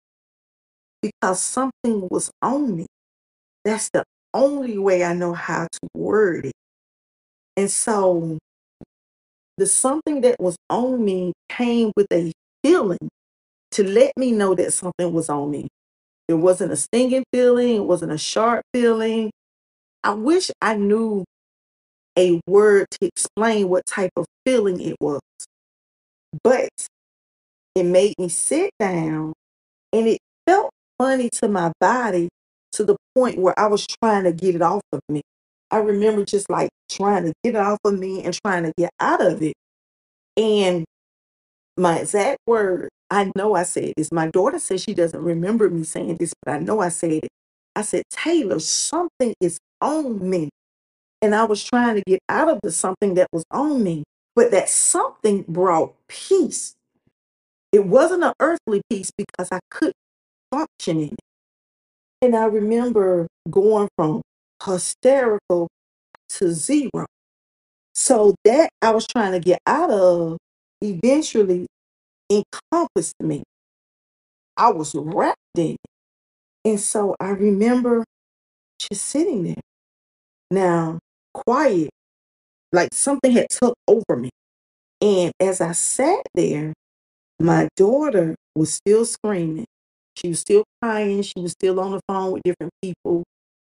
because 1.02 1.40
something 1.42 2.08
was 2.10 2.30
on 2.42 2.76
me. 2.76 2.86
That's 3.64 3.90
the 3.90 4.04
only 4.34 4.78
way 4.78 5.04
I 5.04 5.14
know 5.14 5.34
how 5.34 5.64
to 5.70 5.88
word 5.94 6.46
it. 6.46 6.52
And 7.56 7.70
so 7.70 8.38
the 9.56 9.66
something 9.66 10.20
that 10.22 10.36
was 10.40 10.56
on 10.70 11.04
me 11.04 11.32
came 11.48 11.92
with 11.96 12.06
a 12.12 12.32
feeling 12.64 13.08
to 13.72 13.84
let 13.84 14.12
me 14.16 14.32
know 14.32 14.54
that 14.54 14.72
something 14.72 15.12
was 15.12 15.28
on 15.28 15.50
me. 15.50 15.68
It 16.28 16.34
wasn't 16.34 16.72
a 16.72 16.76
stinging 16.76 17.24
feeling, 17.32 17.76
it 17.76 17.84
wasn't 17.84 18.12
a 18.12 18.18
sharp 18.18 18.64
feeling. 18.74 19.30
I 20.04 20.14
wish 20.14 20.50
I 20.60 20.76
knew 20.76 21.24
a 22.18 22.40
word 22.46 22.86
to 22.92 23.06
explain 23.06 23.68
what 23.68 23.86
type 23.86 24.12
of 24.16 24.26
feeling 24.44 24.80
it 24.80 24.96
was. 25.00 25.20
But 26.44 26.68
it 27.74 27.84
made 27.84 28.14
me 28.18 28.28
sit 28.28 28.70
down 28.78 29.32
and 29.92 30.06
it 30.08 30.18
felt 30.46 30.70
funny 30.98 31.30
to 31.30 31.48
my 31.48 31.72
body 31.80 32.28
to 32.72 32.84
the 32.84 32.96
point 33.14 33.38
where 33.38 33.58
I 33.58 33.66
was 33.68 33.86
trying 33.86 34.24
to 34.24 34.32
get 34.32 34.54
it 34.54 34.62
off 34.62 34.82
of 34.92 35.00
me. 35.08 35.22
I 35.70 35.78
remember 35.78 36.24
just 36.24 36.50
like 36.50 36.70
trying 36.90 37.24
to 37.24 37.32
get 37.44 37.54
it 37.54 37.60
off 37.60 37.78
of 37.84 37.98
me 37.98 38.22
and 38.22 38.38
trying 38.44 38.64
to 38.64 38.72
get 38.76 38.90
out 39.00 39.24
of 39.24 39.42
it. 39.42 39.54
And 40.36 40.84
my 41.78 42.00
exact 42.00 42.38
word, 42.46 42.88
I 43.10 43.32
know 43.36 43.54
I 43.54 43.62
said 43.62 43.94
this. 43.96 44.12
My 44.12 44.28
daughter 44.28 44.58
says 44.58 44.82
she 44.82 44.94
doesn't 44.94 45.22
remember 45.22 45.70
me 45.70 45.84
saying 45.84 46.16
this, 46.16 46.34
but 46.44 46.52
I 46.54 46.58
know 46.58 46.80
I 46.80 46.88
said 46.88 47.24
it. 47.24 47.28
I 47.74 47.82
said, 47.82 48.02
Taylor, 48.10 48.58
something 48.58 49.34
is 49.40 49.58
on 49.80 50.28
me. 50.28 50.50
And 51.22 51.34
I 51.34 51.44
was 51.44 51.62
trying 51.62 51.96
to 51.96 52.02
get 52.06 52.20
out 52.28 52.48
of 52.48 52.60
the 52.62 52.70
something 52.70 53.14
that 53.14 53.28
was 53.32 53.44
on 53.50 53.82
me, 53.82 54.04
but 54.34 54.50
that 54.50 54.68
something 54.68 55.44
brought 55.48 55.94
peace. 56.08 56.74
It 57.72 57.86
wasn't 57.86 58.24
an 58.24 58.32
earthly 58.40 58.82
peace 58.90 59.10
because 59.16 59.48
I 59.50 59.60
couldn't 59.70 59.94
function 60.50 61.00
in 61.00 61.08
it. 61.08 61.20
And 62.22 62.36
I 62.36 62.44
remember 62.44 63.28
going 63.50 63.88
from 63.96 64.22
hysterical 64.64 65.68
to 66.30 66.52
zero. 66.52 67.06
So 67.94 68.34
that 68.44 68.70
I 68.80 68.90
was 68.90 69.06
trying 69.06 69.32
to 69.32 69.40
get 69.40 69.60
out 69.66 69.90
of 69.90 70.38
eventually 70.82 71.66
encompassed 72.30 73.14
me. 73.20 73.42
I 74.56 74.70
was 74.70 74.94
wrapped 74.94 75.38
in 75.56 75.72
it. 75.72 75.76
And 76.64 76.80
so 76.80 77.14
I 77.20 77.30
remember 77.30 78.04
just 78.78 79.04
sitting 79.04 79.44
there. 79.44 79.62
Now, 80.50 80.98
quiet, 81.34 81.90
like 82.72 82.92
something 82.92 83.32
had 83.32 83.48
took 83.50 83.74
over 83.86 84.16
me. 84.16 84.30
And 85.00 85.32
as 85.40 85.60
I 85.60 85.72
sat 85.72 86.22
there, 86.34 86.72
my 87.38 87.68
daughter 87.76 88.34
was 88.54 88.72
still 88.72 89.04
screaming. 89.04 89.66
She 90.16 90.30
was 90.30 90.40
still 90.40 90.64
crying. 90.82 91.22
She 91.22 91.40
was 91.40 91.52
still 91.52 91.78
on 91.80 91.92
the 91.92 92.00
phone 92.08 92.32
with 92.32 92.42
different 92.42 92.72
people. 92.82 93.22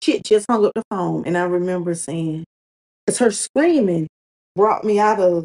She 0.02 0.14
had 0.14 0.24
just 0.24 0.46
hung 0.50 0.66
up 0.66 0.72
the 0.76 0.84
phone. 0.90 1.24
And 1.26 1.38
I 1.38 1.44
remember 1.44 1.94
saying, 1.96 2.46
because 3.06 3.20
her 3.20 3.32
screaming 3.32 4.08
brought 4.56 4.84
me 4.86 5.00
out 5.00 5.20
of 5.20 5.44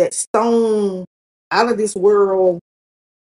that 0.00 0.14
stone, 0.14 1.06
out 1.52 1.70
of 1.70 1.78
this 1.78 1.96
world 1.96 2.60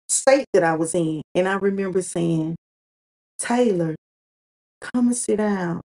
state 0.08 0.46
that 0.54 0.64
I 0.64 0.76
was 0.76 0.94
in. 0.94 1.22
And 1.34 1.48
I 1.48 1.54
remember 1.54 2.02
saying, 2.02 2.56
Taylor, 3.38 3.96
come 4.80 5.08
and 5.08 5.16
sit 5.16 5.36
down. 5.36 5.80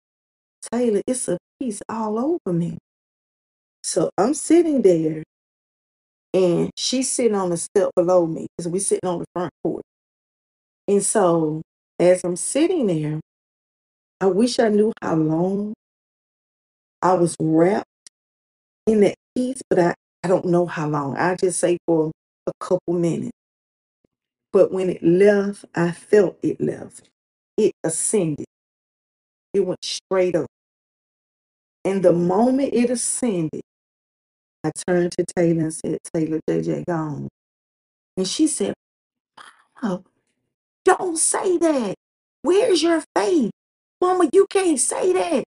Taylor, 0.72 1.02
it's 1.08 1.28
a 1.28 1.38
peace 1.60 1.82
all 1.90 2.20
over 2.20 2.54
me. 2.58 2.78
So 3.84 4.12
I'm 4.18 4.34
sitting 4.34 4.82
there 4.82 5.24
and 6.34 6.72
she's 6.78 7.12
sitting 7.12 7.36
on 7.36 7.50
the 7.52 7.58
step 7.58 7.92
below 7.96 8.28
me 8.28 8.48
because 8.58 8.70
we're 8.72 8.80
sitting 8.82 9.10
on 9.10 9.20
the 9.20 9.26
front 9.34 9.52
porch. 9.64 9.84
And 10.88 11.04
so 11.04 11.64
as 12.00 12.24
I'm 12.24 12.38
sitting 12.38 12.88
there, 12.88 13.20
I 14.22 14.28
wish 14.28 14.60
I 14.60 14.70
knew 14.70 14.94
how 15.02 15.16
long 15.16 15.74
I 17.02 17.14
was 17.14 17.36
wrapped 17.40 17.86
in 18.88 19.02
that 19.02 19.16
peace, 19.36 19.62
but 19.70 19.80
I, 19.80 19.96
I 20.28 20.30
don't 20.30 20.48
know 20.48 20.66
how 20.66 20.90
long. 20.90 21.16
I 21.16 21.36
just 21.38 21.58
say 21.62 21.78
for 21.88 22.12
a 22.48 22.52
couple 22.60 22.96
minutes. 22.96 23.32
But 24.52 24.74
when 24.74 24.90
it 24.90 25.02
left, 25.02 25.64
I 25.74 25.92
felt 25.92 26.38
it 26.44 26.60
left. 26.60 27.10
It 27.58 27.72
ascended. 27.86 28.46
It 29.54 29.62
went 29.62 29.86
straight 29.86 30.36
up. 30.36 30.48
And 31.86 32.04
the 32.04 32.14
moment 32.14 32.74
it 32.74 32.90
ascended, 32.90 33.62
I 34.64 34.72
turned 34.88 35.14
to 35.14 35.26
Taylor 35.38 35.62
and 35.64 35.74
said, 35.74 36.00
Taylor, 36.14 36.42
JJ 36.50 36.86
gone. 36.88 37.30
And 38.18 38.28
she 38.28 38.48
said, 38.48 38.74
Oh, 39.84 40.04
don't 40.86 41.18
say 41.18 41.58
that. 41.60 41.96
Where's 42.44 42.84
your 42.84 43.04
faith? 43.16 43.52
Mama, 44.02 44.30
you 44.34 44.48
can't 44.50 44.80
say 44.80 45.14
that. 45.14 45.46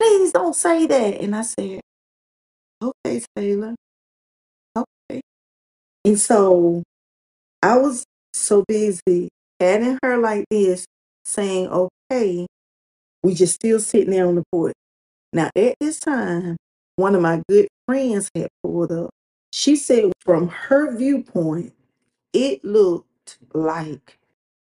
Please 0.00 0.32
don't 0.32 0.56
say 0.56 0.86
that. 0.86 1.20
And 1.20 1.36
I 1.36 1.42
said, 1.42 1.80
Okay, 2.82 3.22
Taylor. 3.36 3.74
And 6.04 6.18
so 6.18 6.82
I 7.62 7.78
was 7.78 8.04
so 8.32 8.64
busy 8.66 9.28
patting 9.60 9.98
her 10.02 10.18
like 10.18 10.44
this, 10.50 10.86
saying, 11.24 11.68
Okay, 11.68 12.46
we 13.22 13.34
just 13.34 13.54
still 13.54 13.80
sitting 13.80 14.10
there 14.10 14.26
on 14.26 14.36
the 14.36 14.44
porch. 14.50 14.74
Now 15.32 15.50
at 15.56 15.76
this 15.80 16.00
time, 16.00 16.56
one 16.96 17.14
of 17.14 17.22
my 17.22 17.42
good 17.48 17.68
friends 17.86 18.30
had 18.34 18.48
pulled 18.62 18.92
up. 18.92 19.10
She 19.52 19.76
said 19.76 20.12
from 20.20 20.48
her 20.48 20.96
viewpoint, 20.96 21.72
it 22.32 22.64
looked 22.64 23.38
like 23.52 24.18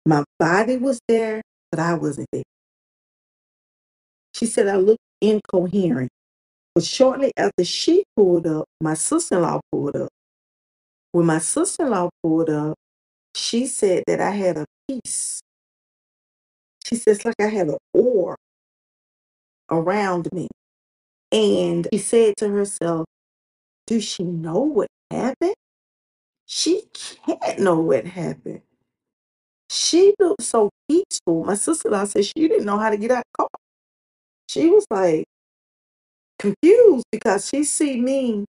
my 0.05 0.23
body 0.39 0.77
was 0.77 0.99
there, 1.07 1.41
but 1.71 1.79
I 1.79 1.93
wasn't 1.95 2.27
there. 2.31 2.43
She 4.33 4.45
said 4.45 4.67
I 4.67 4.75
looked 4.75 4.99
incoherent. 5.21 6.09
But 6.75 6.83
shortly 6.83 7.31
after 7.37 7.63
she 7.63 8.03
pulled 8.15 8.47
up, 8.47 8.65
my 8.81 8.95
sister 8.95 9.35
in 9.35 9.41
law 9.43 9.61
pulled 9.71 9.95
up. 9.95 10.09
When 11.13 11.27
my 11.27 11.39
sister 11.39 11.85
in 11.85 11.91
law 11.91 12.11
pulled 12.23 12.51
up, 12.51 12.75
she 13.35 13.67
said 13.67 14.03
that 14.07 14.21
I 14.21 14.31
had 14.31 14.57
a 14.57 14.65
peace. 14.89 15.41
She 16.85 16.95
says, 16.95 17.25
like 17.25 17.35
I 17.41 17.47
had 17.47 17.69
an 17.69 17.77
aura 17.93 18.35
around 19.71 20.29
me. 20.33 20.49
And 21.31 21.87
she 21.93 21.99
said 21.99 22.35
to 22.37 22.49
herself, 22.49 23.05
Do 23.87 23.99
she 24.01 24.23
know 24.23 24.59
what 24.59 24.87
happened? 25.11 25.55
She 26.45 26.83
can't 26.93 27.59
know 27.59 27.79
what 27.79 28.05
happened. 28.05 28.61
She 29.69 30.13
looked 30.19 30.43
so 30.43 30.69
peaceful. 30.89 31.45
My 31.45 31.55
sister 31.55 31.89
in 31.89 31.93
law 31.93 32.05
said 32.05 32.25
she 32.25 32.33
didn't 32.47 32.65
know 32.65 32.77
how 32.77 32.89
to 32.91 32.97
get 32.97 33.11
out 33.11 33.19
of 33.19 33.23
the 33.33 33.43
car. 33.43 33.49
She 34.49 34.69
was 34.69 34.85
like 34.91 35.25
confused 36.39 37.05
because 37.11 37.49
she 37.49 37.63
see 37.63 37.99
me 38.01 38.45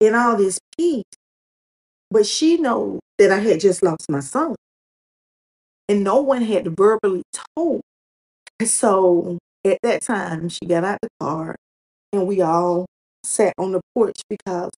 in 0.00 0.14
all 0.14 0.36
this 0.36 0.58
peace, 0.78 1.04
but 2.16 2.24
she 2.24 2.56
know 2.56 2.98
that 3.18 3.30
I 3.30 3.40
had 3.40 3.60
just 3.60 3.82
lost 3.82 4.06
my 4.08 4.20
son. 4.20 4.54
And 5.86 6.02
no 6.02 6.22
one 6.22 6.40
had 6.40 6.74
verbally 6.74 7.22
told. 7.54 7.82
So 8.64 9.36
at 9.66 9.76
that 9.82 10.00
time, 10.00 10.48
she 10.48 10.64
got 10.64 10.82
out 10.82 10.98
the 11.02 11.10
car 11.20 11.56
and 12.14 12.26
we 12.26 12.40
all 12.40 12.86
sat 13.22 13.52
on 13.58 13.72
the 13.72 13.82
porch 13.94 14.22
because 14.30 14.70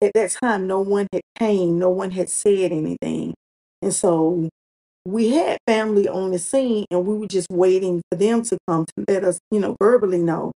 at 0.00 0.12
that 0.14 0.30
time 0.30 0.68
no 0.68 0.78
one 0.78 1.08
had 1.12 1.22
came, 1.36 1.80
no 1.80 1.90
one 1.90 2.12
had 2.12 2.28
said 2.28 2.70
anything. 2.70 3.34
And 3.82 3.92
so 3.92 4.48
we 5.04 5.30
had 5.30 5.58
family 5.66 6.06
on 6.06 6.30
the 6.30 6.38
scene 6.38 6.84
and 6.88 7.04
we 7.04 7.18
were 7.18 7.26
just 7.26 7.48
waiting 7.50 8.00
for 8.12 8.16
them 8.16 8.42
to 8.42 8.58
come 8.68 8.86
to 8.86 9.04
let 9.08 9.24
us, 9.24 9.40
you 9.50 9.58
know, 9.58 9.74
verbally 9.80 10.22
know. 10.22 10.52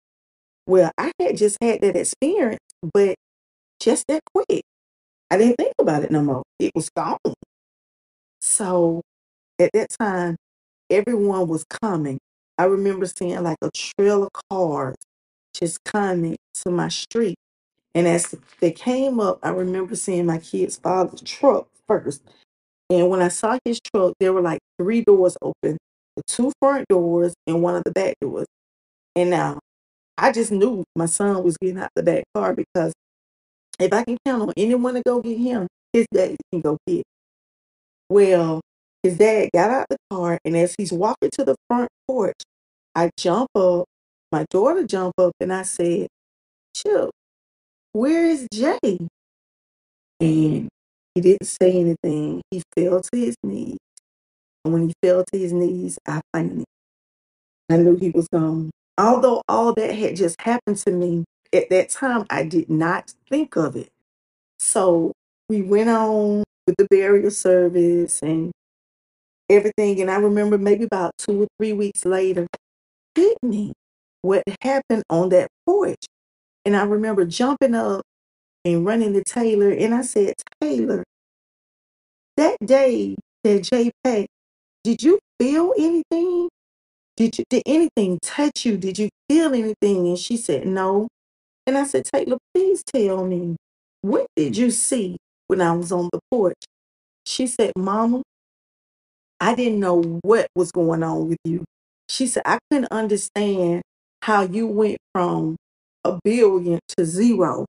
Well, 0.67 0.91
I 0.99 1.11
had 1.19 1.39
just 1.39 1.57
had 1.63 1.81
that 1.81 1.97
experience, 1.97 2.61
but 2.93 3.15
just 3.81 4.05
that 4.09 4.21
quick. 4.35 4.65
I 5.31 5.39
didn't 5.39 5.57
think 5.57 5.75
about 5.79 6.05
it 6.05 6.11
no 6.11 6.23
more. 6.23 6.43
It 6.59 6.73
was 6.75 6.89
gone. 6.91 7.19
So 8.41 9.03
at 9.59 9.71
that 9.75 9.91
time, 9.99 10.37
everyone 10.91 11.49
was 11.49 11.65
coming. 11.83 12.19
I 12.57 12.65
remember 12.65 13.07
seeing 13.07 13.43
like 13.43 13.59
a 13.63 13.71
trail 13.71 14.25
of 14.25 14.31
cars 14.51 14.97
just 15.55 15.83
coming 15.85 16.37
to 16.65 16.71
my 16.71 16.89
street. 16.89 17.37
And 17.95 18.07
as 18.07 18.35
they 18.61 18.71
came 18.71 19.21
up, 19.21 19.39
I 19.43 19.51
remember 19.51 19.97
seeing 19.97 20.27
my 20.27 20.39
kid's 20.39 20.77
father's 20.77 21.23
truck 21.23 21.69
first. 21.87 22.23
And 22.91 23.11
when 23.11 23.21
I 23.23 23.29
saw 23.29 23.59
his 23.65 23.81
truck, 23.81 24.15
there 24.21 24.33
were 24.33 24.41
like 24.41 24.61
three 24.79 25.03
doors 25.03 25.37
open 25.43 25.79
the 26.17 26.23
two 26.27 26.53
front 26.61 26.87
doors 26.89 27.33
and 27.47 27.63
one 27.63 27.77
of 27.77 27.85
the 27.85 27.93
back 27.93 28.15
doors. 28.21 28.47
And 29.15 29.31
now 29.31 29.61
I 30.17 30.33
just 30.33 30.53
knew 30.53 30.85
my 30.97 31.07
son 31.07 31.43
was 31.45 31.57
getting 31.59 31.79
out 31.79 31.91
the 31.95 32.03
back 32.03 32.25
car 32.35 32.55
because 32.55 32.93
if 33.81 33.93
I 33.93 34.05
can 34.05 34.19
count 34.27 34.43
on 34.43 34.55
anyone 34.57 34.95
to 34.95 35.03
go 35.07 35.21
get 35.23 35.39
him, 35.39 35.69
his 35.93 36.07
dad 36.13 36.37
can 36.53 36.61
go 36.63 36.79
get. 36.87 37.05
Well, 38.09 38.61
his 39.03 39.19
dad 39.19 39.51
got 39.55 39.71
out 39.71 39.87
the 39.91 39.99
car, 40.11 40.39
and 40.45 40.57
as 40.57 40.75
he's 40.79 40.93
walking 40.93 41.31
to 41.33 41.45
the 41.45 41.57
front 41.69 41.91
porch, 42.09 42.41
I 42.95 43.11
jump 43.19 43.51
up. 43.57 43.87
My 44.33 44.47
daughter 44.51 44.85
jump 44.87 45.15
up, 45.19 45.33
and 45.41 45.53
I 45.53 45.63
said, 45.63 46.09
"Chip, 46.75 47.11
where 47.93 48.27
is 48.27 48.47
Jay?" 48.53 48.99
And 50.21 50.69
he 51.15 51.21
didn't 51.21 51.47
say 51.47 51.73
anything. 51.73 52.43
He 52.51 52.63
fell 52.77 53.01
to 53.03 53.19
his 53.19 53.37
knees. 53.45 53.79
And 54.65 54.75
when 54.75 54.89
he 54.89 54.95
fell 55.03 55.25
to 55.33 55.39
his 55.39 55.53
knees, 55.53 55.99
I 56.07 56.21
fainted. 56.35 56.65
I 57.71 57.79
knew 57.79 57.97
he 57.97 58.11
was 58.11 58.29
gone. 58.29 58.71
Although 58.99 59.43
all 59.49 59.75
that 59.75 59.95
had 59.95 60.17
just 60.17 60.41
happened 60.41 60.79
to 60.79 60.93
me 60.93 61.25
at 61.55 61.71
that 61.71 61.91
time, 61.91 62.27
I 62.31 62.45
did 62.45 62.71
not 62.71 63.13
think 63.31 63.57
of 63.57 63.77
it. 63.77 63.91
So 64.59 65.13
we 65.49 65.63
went 65.63 65.91
on 65.91 66.45
with 66.67 66.77
the 66.77 66.87
burial 66.91 67.31
service 67.31 68.21
and 68.23 68.53
everything. 69.49 70.01
And 70.01 70.11
I 70.11 70.17
remember 70.17 70.59
maybe 70.59 70.85
about 70.85 71.13
two 71.19 71.45
or 71.45 71.47
three 71.59 71.73
weeks 71.73 72.05
later, 72.05 72.47
me 73.43 73.73
what 74.23 74.43
happened 74.63 75.03
on 75.11 75.31
that 75.31 75.49
porch. 75.67 76.05
And 76.65 76.77
I 76.77 76.85
remember 76.85 77.25
jumping 77.25 77.75
up 77.75 78.03
and 78.65 78.85
running 78.85 79.13
to 79.15 79.25
Taylor. 79.25 79.71
And 79.71 79.95
I 79.95 80.03
said, 80.03 80.35
Taylor, 80.61 81.05
that 82.37 82.57
day 82.65 83.17
that 83.45 83.63
Jay 83.65 83.91
packed, 84.05 84.29
did 84.85 85.03
you 85.03 85.19
feel 85.41 85.73
anything? 85.79 86.49
Did 87.17 87.39
you 87.39 87.45
did 87.51 87.63
anything 87.67 88.19
touch 88.23 88.65
you? 88.65 88.77
Did 88.77 88.99
you 88.99 89.09
feel 89.29 89.53
anything? 89.55 90.09
And 90.09 90.19
she 90.19 90.37
said, 90.37 90.67
No. 90.67 91.09
And 91.69 91.77
I 91.77 91.85
said, 91.85 92.07
Taylor, 92.07 92.39
please 92.55 92.83
tell 92.83 93.27
me, 93.27 93.55
what 94.01 94.27
did 94.35 94.57
you 94.57 94.71
see 94.71 95.19
when 95.49 95.61
I 95.61 95.73
was 95.73 95.93
on 95.93 96.09
the 96.11 96.21
porch? 96.31 96.57
She 97.27 97.47
said, 97.47 97.73
Mama, 97.77 98.23
I 99.39 99.55
didn't 99.55 99.79
know 99.79 100.19
what 100.23 100.47
was 100.55 100.73
going 100.73 101.03
on 101.03 101.29
with 101.29 101.37
you. 101.45 101.67
She 102.09 102.27
said, 102.27 102.45
I 102.47 102.59
couldn't 102.71 102.91
understand 102.91 103.83
how 104.23 104.45
you 104.45 104.67
went 104.67 104.97
from 105.13 105.57
a 106.05 106.19
billion 106.25 106.81
to 106.97 107.05
zero. 107.05 107.67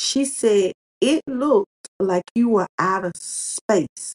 She 0.00 0.24
said, 0.24 0.72
it 1.00 1.22
looked 1.28 1.68
like 2.00 2.24
you 2.34 2.48
were 2.48 2.66
out 2.80 3.04
of 3.04 3.12
space. 3.14 4.14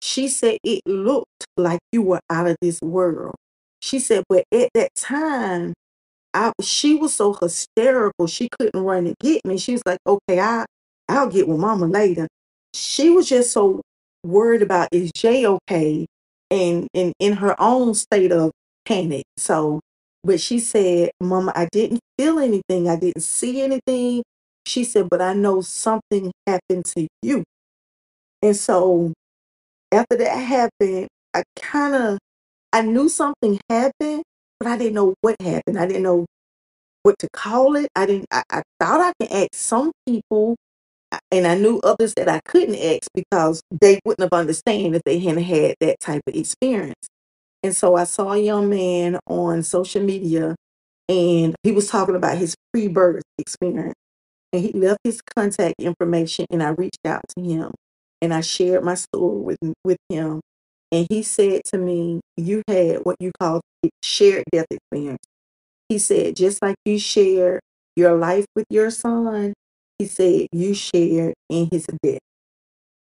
She 0.00 0.28
said, 0.28 0.58
it 0.62 0.82
looked 0.86 1.46
like 1.56 1.80
you 1.90 2.02
were 2.02 2.20
out 2.30 2.46
of 2.46 2.56
this 2.62 2.78
world. 2.80 3.34
She 3.80 3.98
said, 3.98 4.22
but 4.28 4.44
at 4.54 4.70
that 4.74 4.94
time, 4.94 5.74
I 6.34 6.52
she 6.62 6.94
was 6.94 7.14
so 7.14 7.34
hysterical 7.34 8.26
she 8.26 8.48
couldn't 8.48 8.82
run 8.82 9.06
and 9.06 9.16
get 9.20 9.44
me. 9.44 9.58
She 9.58 9.72
was 9.72 9.82
like, 9.86 9.98
okay, 10.06 10.40
I 10.40 10.64
I'll 11.08 11.28
get 11.30 11.48
with 11.48 11.58
mama 11.58 11.86
later. 11.86 12.28
She 12.74 13.10
was 13.10 13.28
just 13.28 13.52
so 13.52 13.82
worried 14.24 14.62
about 14.62 14.88
is 14.92 15.10
Jay 15.16 15.46
okay 15.46 16.06
and 16.50 16.88
and 16.94 17.12
in 17.18 17.34
her 17.34 17.54
own 17.60 17.94
state 17.94 18.32
of 18.32 18.52
panic. 18.86 19.24
So 19.36 19.80
but 20.24 20.40
she 20.40 20.60
said, 20.60 21.10
Mama, 21.20 21.52
I 21.56 21.66
didn't 21.72 22.00
feel 22.16 22.38
anything. 22.38 22.88
I 22.88 22.96
didn't 22.96 23.22
see 23.22 23.60
anything. 23.62 24.22
She 24.66 24.84
said, 24.84 25.08
but 25.10 25.20
I 25.20 25.32
know 25.34 25.60
something 25.62 26.30
happened 26.46 26.84
to 26.96 27.08
you. 27.22 27.42
And 28.40 28.56
so 28.56 29.12
after 29.92 30.16
that 30.16 30.36
happened, 30.36 31.08
I 31.34 31.42
kind 31.56 31.94
of 31.94 32.18
I 32.72 32.82
knew 32.82 33.08
something 33.08 33.60
happened, 33.68 34.22
but 34.62 34.70
I 34.70 34.78
didn't 34.78 34.94
know 34.94 35.14
what 35.22 35.34
happened. 35.40 35.76
I 35.76 35.86
didn't 35.88 36.04
know 36.04 36.24
what 37.02 37.18
to 37.18 37.28
call 37.32 37.74
it. 37.74 37.88
I 37.96 38.06
didn't. 38.06 38.26
I, 38.30 38.44
I 38.48 38.62
thought 38.78 39.00
I 39.00 39.12
could 39.18 39.32
ask 39.32 39.54
some 39.54 39.90
people, 40.06 40.54
uh, 41.10 41.18
and 41.32 41.48
I 41.48 41.56
knew 41.56 41.80
others 41.80 42.14
that 42.14 42.28
I 42.28 42.40
couldn't 42.44 42.76
ask 42.76 43.08
because 43.12 43.60
they 43.72 43.98
wouldn't 44.04 44.22
have 44.22 44.38
understand 44.38 44.94
if 44.94 45.02
they 45.04 45.18
hadn't 45.18 45.42
had 45.42 45.74
that 45.80 45.98
type 45.98 46.22
of 46.28 46.36
experience. 46.36 47.08
And 47.64 47.74
so 47.74 47.96
I 47.96 48.04
saw 48.04 48.32
a 48.32 48.38
young 48.38 48.70
man 48.70 49.18
on 49.26 49.64
social 49.64 50.02
media, 50.02 50.54
and 51.08 51.56
he 51.64 51.72
was 51.72 51.88
talking 51.88 52.14
about 52.14 52.38
his 52.38 52.54
pre-birth 52.72 53.24
experience, 53.38 53.94
and 54.52 54.62
he 54.62 54.72
left 54.72 55.00
his 55.02 55.20
contact 55.22 55.74
information, 55.80 56.46
and 56.50 56.62
I 56.62 56.68
reached 56.68 57.04
out 57.04 57.22
to 57.36 57.42
him, 57.42 57.72
and 58.20 58.32
I 58.32 58.42
shared 58.42 58.84
my 58.84 58.94
story 58.94 59.40
with 59.40 59.74
with 59.84 59.98
him, 60.08 60.40
And 60.92 61.06
he 61.10 61.22
said 61.24 61.62
to 61.66 61.78
me, 61.78 62.20
You 62.36 62.62
had 62.68 63.04
what 63.04 63.16
you 63.20 63.32
call 63.40 63.62
shared 64.02 64.44
death 64.52 64.66
experience. 64.70 65.18
He 65.88 65.98
said, 65.98 66.36
just 66.36 66.62
like 66.62 66.76
you 66.84 66.98
shared 66.98 67.60
your 67.96 68.18
life 68.18 68.46
with 68.56 68.66
your 68.70 68.90
son, 68.90 69.54
he 69.98 70.06
said, 70.06 70.48
you 70.52 70.74
shared 70.74 71.34
in 71.50 71.68
his 71.70 71.86
death. 72.02 72.18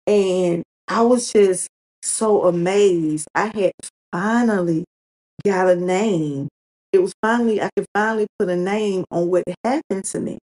And 0.08 0.64
I 0.88 1.02
was 1.02 1.32
just 1.32 1.68
so 2.02 2.46
amazed. 2.46 3.28
I 3.36 3.48
had 3.48 3.72
finally 4.12 4.86
got 5.46 5.70
a 5.70 5.76
name. 5.76 6.50
It 6.94 7.00
was 7.00 7.14
finally, 7.22 7.62
I 7.62 7.70
could 7.76 7.88
finally 7.96 8.28
put 8.40 8.50
a 8.50 8.56
name 8.56 9.06
on 9.12 9.30
what 9.30 9.44
happened 9.64 10.06
to 10.06 10.20
me. 10.20 10.40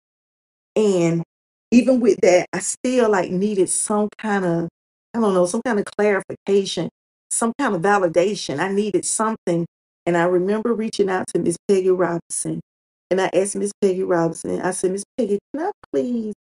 And 0.77 1.23
even 1.71 2.01
with 2.01 2.21
that, 2.23 2.47
I 2.53 2.61
still 2.61 3.11
like 3.11 3.31
needed 3.31 3.69
some 3.69 4.09
kind 4.19 4.45
of, 4.45 4.69
I 5.15 5.21
don't 5.21 5.35
know, 5.35 5.47
some 5.47 5.63
kind 5.65 5.79
of 5.81 5.87
clarification, 5.99 6.91
some 7.31 7.53
kind 7.59 7.75
of 7.75 7.83
validation. 7.83 8.59
I 8.61 8.73
needed 8.73 9.05
something. 9.05 9.67
And 10.07 10.17
I 10.17 10.25
remember 10.25 10.75
reaching 10.75 11.11
out 11.11 11.27
to 11.29 11.41
Miss 11.41 11.57
Peggy 11.69 11.91
Robinson. 11.91 12.61
And 13.11 13.21
I 13.21 13.31
asked 13.35 13.57
Miss 13.57 13.73
Peggy 13.83 14.03
Robinson, 14.03 14.61
I 14.61 14.71
said, 14.73 14.93
Miss 14.93 15.05
Peggy, 15.19 15.39
can 15.55 15.67
I 15.67 15.71
please 15.93 16.35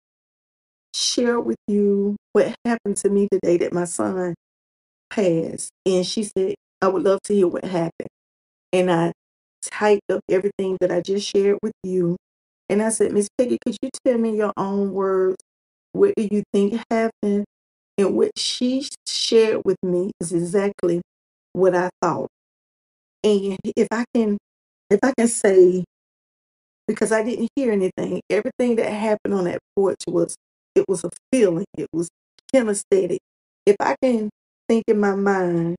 share 0.95 1.41
with 1.41 1.57
you 1.69 2.17
what 2.33 2.55
happened 2.65 2.97
to 2.99 3.11
me 3.11 3.29
the 3.31 3.41
day 3.43 3.59
that 3.59 3.73
my 3.73 3.85
son 3.85 4.35
passed? 5.11 5.71
And 5.87 6.07
she 6.07 6.25
said, 6.25 6.55
I 6.83 6.89
would 6.89 7.03
love 7.05 7.21
to 7.25 7.35
hear 7.35 7.49
what 7.49 7.65
happened. 7.65 8.09
And 8.73 8.91
I 8.91 9.13
typed 9.63 10.11
up 10.11 10.21
everything 10.31 10.79
that 10.81 10.93
I 10.93 11.01
just 11.01 11.29
shared 11.29 11.59
with 11.63 11.75
you. 11.83 12.17
And 12.69 12.83
I 12.83 12.91
said, 12.91 13.13
Miss 13.13 13.29
Peggy, 13.39 13.59
could 13.65 13.77
you 13.83 13.91
tell 14.07 14.19
me 14.19 14.37
your 14.37 14.53
own 14.57 14.93
words? 14.93 15.37
What 15.93 16.15
do 16.17 16.29
you 16.31 16.43
think 16.53 16.81
happened? 16.91 17.47
And 17.99 18.17
what 18.17 18.33
she 18.39 18.87
shared 19.07 19.63
with 19.65 19.79
me 19.83 20.13
is 20.21 20.33
exactly 20.33 21.03
what 21.53 21.75
I 21.75 21.91
thought. 22.03 22.29
And 23.25 23.59
if 23.77 23.89
I 23.93 24.05
can, 24.15 24.39
if 24.91 25.01
I 25.03 25.13
can 25.19 25.29
say, 25.29 25.85
because 26.89 27.13
I 27.13 27.25
didn't 27.25 27.51
hear 27.57 27.73
anything, 27.73 28.23
everything 28.31 28.77
that 28.77 28.93
happened 28.93 29.35
on 29.35 29.45
that 29.45 29.61
porch 29.77 30.03
was, 30.09 30.37
it 30.75 30.85
was 30.89 31.05
a 31.05 31.11
feeling. 31.33 31.67
It 31.77 31.89
was 31.93 32.09
kinesthetic. 32.55 33.19
If 33.67 33.77
I 33.81 33.97
can 34.03 34.31
think 34.69 34.85
in 34.89 35.01
my 35.01 35.15
mind 35.17 35.77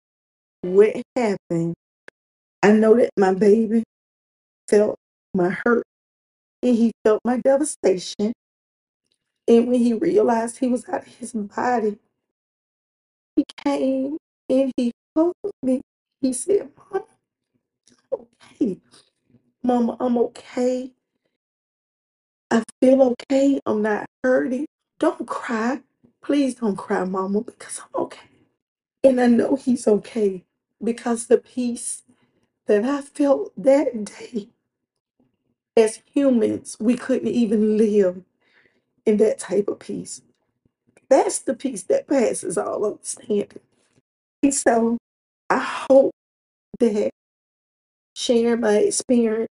what 0.61 0.95
happened, 1.15 1.75
I 2.63 2.73
know 2.73 2.95
that 2.97 3.11
my 3.17 3.33
baby 3.33 3.83
felt 4.69 4.97
my 5.33 5.55
hurt 5.65 5.83
and 6.63 6.75
he 6.75 6.91
felt 7.05 7.21
my 7.25 7.37
devastation. 7.39 8.33
And 9.47 9.67
when 9.67 9.79
he 9.81 9.93
realized 9.93 10.59
he 10.59 10.67
was 10.67 10.87
out 10.89 11.07
of 11.07 11.15
his 11.17 11.33
body, 11.33 11.97
he 13.37 13.45
came 13.65 14.17
and 14.49 14.73
he 14.77 14.93
hugged 15.17 15.35
me. 15.63 15.81
He 16.21 16.33
said, 16.33 16.71
Mom, 16.93 17.03
okay. 18.13 18.79
Mama, 19.63 19.97
I'm 19.99 20.17
okay. 20.19 20.93
I 22.51 22.63
feel 22.81 23.01
okay. 23.31 23.59
I'm 23.65 23.81
not 23.81 24.05
hurting. 24.23 24.65
Don't 24.99 25.27
cry. 25.27 25.81
Please 26.23 26.55
don't 26.55 26.77
cry, 26.77 27.03
Mama, 27.05 27.41
because 27.41 27.81
I'm 27.81 28.03
okay. 28.03 28.27
And 29.03 29.21
I 29.21 29.27
know 29.27 29.55
he's 29.57 29.87
okay 29.87 30.45
because 30.83 31.27
the 31.27 31.37
peace 31.39 32.03
that 32.67 32.85
I 32.85 33.01
felt 33.01 33.53
that 33.57 34.05
day, 34.05 34.49
as 35.77 36.01
humans, 36.13 36.77
we 36.79 36.97
couldn't 36.97 37.29
even 37.29 37.77
live 37.77 38.23
in 39.05 39.17
that 39.17 39.39
type 39.39 39.69
of 39.69 39.79
peace. 39.79 40.21
That's 41.09 41.39
the 41.39 41.55
peace 41.55 41.83
that 41.83 42.07
passes 42.07 42.57
all 42.57 42.85
understanding. 42.85 43.61
And 44.43 44.53
so 44.53 44.97
I 45.49 45.59
hope 45.89 46.11
that 46.79 47.11
sharing 48.15 48.61
my 48.61 48.77
experience 48.77 49.49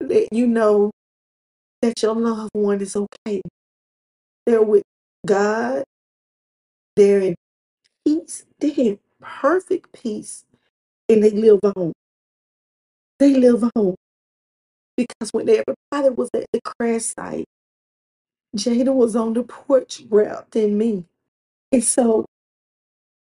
let 0.00 0.32
you 0.32 0.46
know 0.46 0.90
that 1.82 2.02
your 2.02 2.14
loved 2.14 2.50
one 2.54 2.80
is 2.80 2.96
okay. 2.96 3.40
They're 4.46 4.62
with 4.62 4.82
God. 5.26 5.84
They're 6.96 7.20
in 7.20 7.34
peace. 8.06 8.44
They're 8.60 8.72
in 8.76 8.98
perfect 9.20 9.92
peace. 9.92 10.44
And 11.08 11.22
they 11.22 11.30
live 11.30 11.60
on. 11.64 11.92
They 13.18 13.34
live 13.34 13.64
on. 13.74 13.94
Because 14.96 15.32
when 15.32 15.48
everybody 15.48 16.14
was 16.14 16.30
at 16.34 16.46
the 16.52 16.60
crash 16.64 17.02
site, 17.02 17.46
Jaden 18.56 18.94
was 18.94 19.16
on 19.16 19.34
the 19.34 19.44
porch 19.44 20.02
wrapped 20.10 20.56
in 20.56 20.78
me. 20.78 21.04
And 21.72 21.84
so 21.84 22.26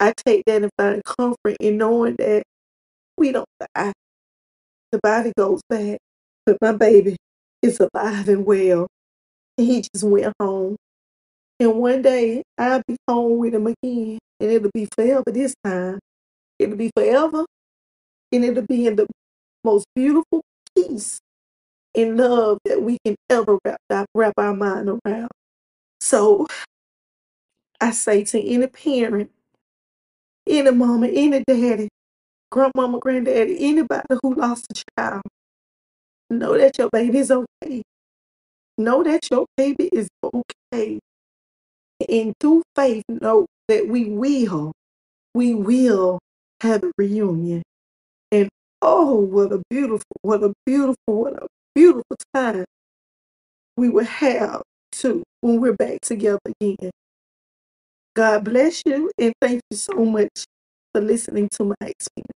I 0.00 0.12
take 0.26 0.44
that 0.46 0.62
and 0.62 0.70
find 0.78 1.02
comfort 1.04 1.56
in 1.60 1.78
knowing 1.78 2.16
that 2.18 2.44
we 3.18 3.32
don't 3.32 3.48
die. 3.74 3.92
The 4.92 5.00
body 5.02 5.32
goes 5.36 5.62
back. 5.68 5.98
But 6.46 6.58
my 6.62 6.72
baby 6.72 7.16
is 7.62 7.80
alive 7.80 8.28
and 8.28 8.46
well. 8.46 8.86
And 9.58 9.66
he 9.66 9.82
just 9.82 10.04
went 10.04 10.34
home. 10.40 10.76
And 11.60 11.76
one 11.76 12.02
day 12.02 12.42
I'll 12.58 12.82
be 12.86 12.96
home 13.08 13.38
with 13.38 13.54
him 13.54 13.66
again. 13.66 14.18
And 14.40 14.50
it'll 14.52 14.70
be 14.74 14.88
forever 14.94 15.24
this 15.32 15.54
time. 15.64 15.98
It'll 16.58 16.76
be 16.76 16.90
forever. 16.96 17.46
And 18.32 18.44
it'll 18.44 18.66
be 18.66 18.86
in 18.86 18.96
the 18.96 19.06
most 19.64 19.86
beautiful 19.94 20.42
peace 20.76 21.20
and 21.96 22.16
love 22.18 22.58
that 22.64 22.82
we 22.82 22.98
can 23.04 23.16
ever 23.30 23.58
wrap, 23.64 23.80
our- 23.90 24.06
wrap 24.14 24.34
our 24.38 24.54
mind 24.54 24.88
around. 25.06 25.30
So 26.00 26.46
I 27.80 27.90
say 27.92 28.24
to 28.24 28.40
any 28.42 28.66
parent, 28.66 29.30
any 30.48 30.70
mama, 30.70 31.08
any 31.08 31.44
daddy, 31.46 31.88
grandmama, 32.50 32.98
granddaddy, 33.00 33.56
anybody 33.60 34.16
who 34.22 34.34
lost 34.34 34.66
a 34.70 34.82
child, 34.98 35.22
know 36.30 36.58
that 36.58 36.78
your 36.78 36.88
baby 36.92 37.18
is 37.18 37.30
okay. 37.30 37.82
Know 38.78 39.02
that 39.04 39.30
your 39.30 39.46
baby 39.56 39.88
is 39.92 40.08
okay. 40.24 41.00
And 42.08 42.34
through 42.40 42.62
faith, 42.74 43.04
know 43.08 43.46
that 43.68 43.88
we 43.88 44.06
will, 44.10 44.72
we 45.34 45.54
will 45.54 46.18
have 46.62 46.84
a 46.84 46.92
reunion. 46.98 47.62
And 48.32 48.48
oh, 48.82 49.16
what 49.16 49.52
a 49.52 49.62
beautiful, 49.70 50.04
what 50.22 50.42
a 50.44 50.52
beautiful, 50.66 50.96
what 51.06 51.42
a 51.42 51.46
beautiful 51.76 52.16
time 52.34 52.66
we 53.76 53.90
will 53.90 54.04
have 54.06 54.62
too 54.92 55.24
when 55.42 55.60
we're 55.60 55.74
back 55.74 56.00
together 56.02 56.40
again. 56.60 56.90
God 58.16 58.44
bless 58.44 58.82
you 58.86 59.10
and 59.18 59.34
thank 59.40 59.62
you 59.70 59.76
so 59.78 59.94
much 60.04 60.44
for 60.94 61.02
listening 61.02 61.48
to 61.54 61.64
my 61.64 61.76
experience. 61.82 62.35